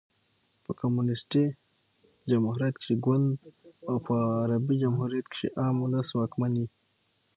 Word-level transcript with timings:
په 0.63 0.71
کمونيسټي 0.79 1.45
جمهوریت 2.31 2.75
کښي 2.81 2.95
ګوند 3.05 3.27
او 3.89 3.95
په 4.05 4.15
عربي 4.43 4.75
جمهوریت 4.83 5.25
کښي 5.31 5.47
عام 5.61 5.75
اولس 5.83 6.09
واکمن 6.13 6.53
يي. 6.61 6.67